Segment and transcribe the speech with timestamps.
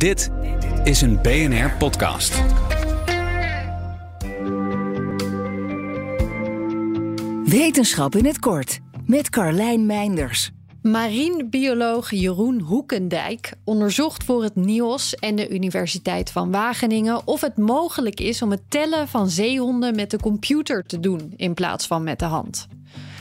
[0.00, 0.30] Dit
[0.84, 2.42] is een BNR podcast.
[7.44, 10.50] Wetenschap in het kort met Carlijn Meinders.
[10.82, 18.20] Marinebioloog Jeroen Hoekendijk onderzocht voor het NIOS en de Universiteit van Wageningen of het mogelijk
[18.20, 22.18] is om het tellen van zeehonden met de computer te doen in plaats van met
[22.18, 22.66] de hand.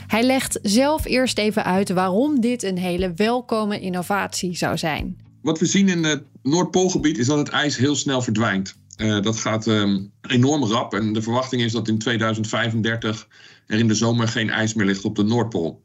[0.07, 5.27] Hij legt zelf eerst even uit waarom dit een hele welkome innovatie zou zijn.
[5.41, 8.75] Wat we zien in het Noordpoolgebied is dat het ijs heel snel verdwijnt.
[8.97, 13.27] Uh, dat gaat um, enorm rap en de verwachting is dat in 2035
[13.67, 15.83] er in de zomer geen ijs meer ligt op de Noordpool.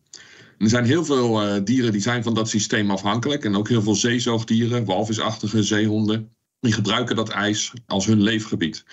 [0.58, 3.82] er zijn heel veel uh, dieren die zijn van dat systeem afhankelijk en ook heel
[3.82, 6.30] veel zeezoogdieren, walvisachtige zeehonden,
[6.60, 8.84] die gebruiken dat ijs als hun leefgebied.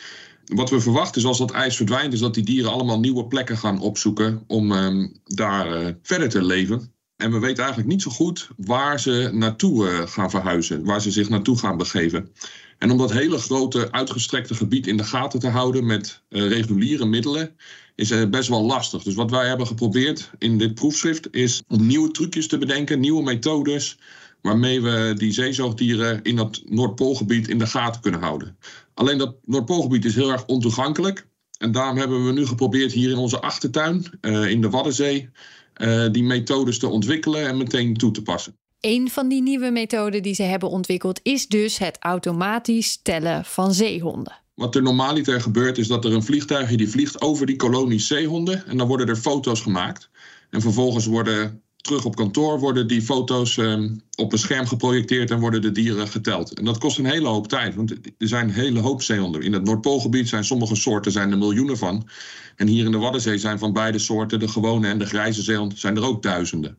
[0.45, 3.57] Wat we verwachten is als dat ijs verdwijnt, is dat die dieren allemaal nieuwe plekken
[3.57, 6.93] gaan opzoeken om um, daar uh, verder te leven.
[7.21, 11.11] En we weten eigenlijk niet zo goed waar ze naartoe uh, gaan verhuizen, waar ze
[11.11, 12.29] zich naartoe gaan begeven.
[12.77, 17.05] En om dat hele grote uitgestrekte gebied in de gaten te houden met uh, reguliere
[17.05, 17.55] middelen,
[17.95, 19.03] is uh, best wel lastig.
[19.03, 23.23] Dus wat wij hebben geprobeerd in dit proefschrift is om nieuwe trucjes te bedenken, nieuwe
[23.23, 23.97] methodes,
[24.41, 28.57] waarmee we die zeezoogdieren in dat Noordpoolgebied in de gaten kunnen houden.
[28.93, 31.27] Alleen dat Noordpoolgebied is heel erg ontoegankelijk.
[31.61, 35.29] En daarom hebben we nu geprobeerd hier in onze achtertuin, uh, in de Waddenzee,
[35.77, 38.55] uh, die methodes te ontwikkelen en meteen toe te passen.
[38.79, 43.73] Een van die nieuwe methoden die ze hebben ontwikkeld is dus het automatisch tellen van
[43.73, 44.39] zeehonden.
[44.53, 48.65] Wat er normaliter gebeurt is dat er een vliegtuigje die vliegt over die kolonie zeehonden
[48.67, 50.09] en dan worden er foto's gemaakt.
[50.49, 55.39] En vervolgens worden terug op kantoor worden die foto's um, op een scherm geprojecteerd en
[55.39, 56.53] worden de dieren geteld.
[56.53, 59.41] En dat kost een hele hoop tijd, want er zijn een hele hoop zeehonden.
[59.41, 62.07] In het Noordpoolgebied zijn sommige soorten zijn er miljoenen van.
[62.55, 65.79] En hier in de Waddenzee zijn van beide soorten, de gewone en de grijze zeehond,
[65.79, 66.77] zijn er ook duizenden.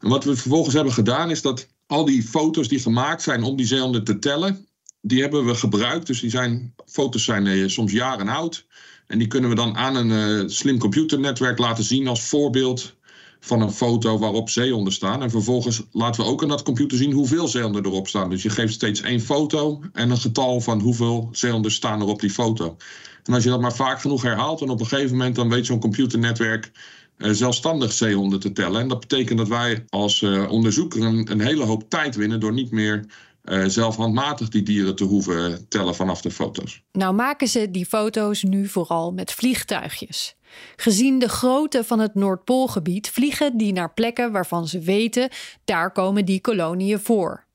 [0.00, 3.56] En wat we vervolgens hebben gedaan is dat al die foto's die gemaakt zijn om
[3.56, 4.66] die zeehonden te tellen,
[5.00, 6.06] die hebben we gebruikt.
[6.06, 8.66] Dus die zijn, foto's zijn uh, soms jaren oud.
[9.06, 12.96] En die kunnen we dan aan een uh, slim computernetwerk laten zien als voorbeeld
[13.40, 15.22] van een foto waarop zeehonden staan.
[15.22, 18.30] En vervolgens laten we ook aan dat computer zien hoeveel zeehonden erop staan.
[18.30, 22.20] Dus je geeft steeds één foto en een getal van hoeveel zeehonden staan er op
[22.20, 22.76] die foto.
[23.24, 25.66] En als je dat maar vaak genoeg herhaalt, dan op een gegeven moment dan weet
[25.66, 26.70] zo'n computernetwerk
[27.18, 28.80] uh, zelfstandig zeehonden te tellen.
[28.80, 32.70] En dat betekent dat wij als uh, onderzoeker een, hele hoop tijd winnen door niet
[32.70, 33.04] meer
[33.50, 36.82] uh, zelf handmatig die dieren te hoeven tellen vanaf de foto's.
[36.92, 40.34] Nou maken ze die foto's nu vooral met vliegtuigjes.
[40.76, 45.28] Gezien de grootte van het Noordpoolgebied vliegen die naar plekken waarvan ze weten
[45.64, 47.48] daar komen die kolonieën voor.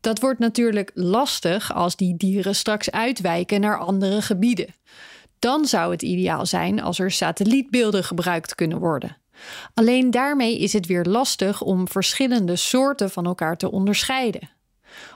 [0.00, 4.74] Dat wordt natuurlijk lastig als die dieren straks uitwijken naar andere gebieden.
[5.38, 9.16] Dan zou het ideaal zijn als er satellietbeelden gebruikt kunnen worden.
[9.74, 14.50] Alleen daarmee is het weer lastig om verschillende soorten van elkaar te onderscheiden.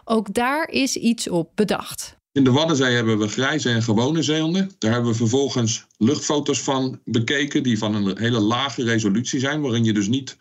[0.04, 2.16] Ook daar is iets op bedacht.
[2.32, 4.70] In de Waddenzee hebben we grijze en gewone zeehonden.
[4.78, 9.84] Daar hebben we vervolgens luchtfoto's van bekeken, die van een hele lage resolutie zijn, waarin
[9.84, 10.37] je dus niet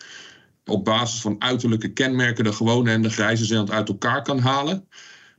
[0.65, 4.87] op basis van uiterlijke kenmerken de gewone en de grijze zeehond uit elkaar kan halen.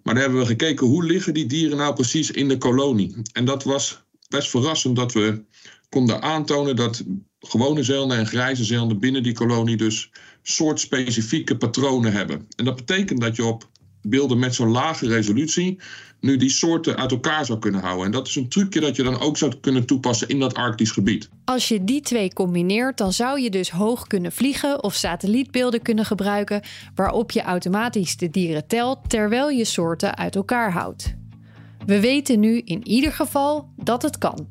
[0.02, 3.16] Maar daar hebben we gekeken hoe liggen die dieren nou precies in de kolonie.
[3.32, 5.44] En dat was best verrassend dat we
[5.88, 7.04] konden aantonen dat
[7.40, 10.10] gewone zeehonden en grijze zeehonden binnen die kolonie dus
[10.42, 12.46] soortspecifieke patronen hebben.
[12.56, 13.68] En dat betekent dat je op
[14.08, 15.78] beelden met zo'n lage resolutie
[16.20, 18.04] nu die soorten uit elkaar zou kunnen houden.
[18.04, 20.90] En dat is een trucje dat je dan ook zou kunnen toepassen in dat Arktisch
[20.90, 21.28] gebied.
[21.44, 26.04] Als je die twee combineert, dan zou je dus hoog kunnen vliegen of satellietbeelden kunnen
[26.04, 26.62] gebruiken
[26.94, 31.14] waarop je automatisch de dieren telt terwijl je soorten uit elkaar houdt.
[31.86, 34.46] We weten nu in ieder geval dat het kan.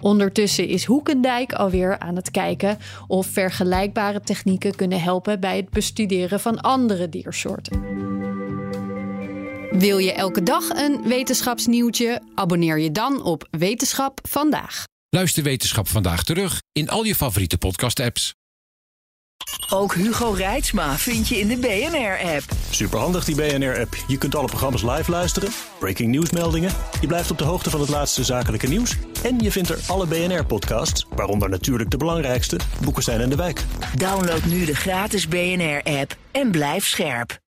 [0.00, 6.40] Ondertussen is Hoekendijk alweer aan het kijken of vergelijkbare technieken kunnen helpen bij het bestuderen
[6.40, 7.93] van andere diersoorten.
[9.78, 12.22] Wil je elke dag een wetenschapsnieuwtje?
[12.34, 14.84] Abonneer je dan op Wetenschap vandaag.
[15.08, 18.34] Luister Wetenschap vandaag terug in al je favoriete podcast-apps.
[19.70, 22.44] Ook Hugo Reitsma vind je in de BNR-app.
[22.70, 23.96] Superhandig die BNR-app.
[24.06, 26.72] Je kunt alle programma's live luisteren, breaking nieuwsmeldingen.
[27.00, 28.96] Je blijft op de hoogte van het laatste zakelijke nieuws.
[29.22, 33.64] En je vindt er alle BNR-podcasts, waaronder natuurlijk de belangrijkste, Boeken zijn in de wijk.
[33.96, 37.42] Download nu de gratis BNR-app en blijf scherp.